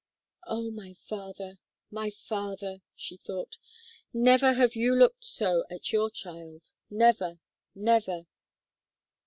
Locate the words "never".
4.11-4.53, 6.89-7.37, 7.75-8.25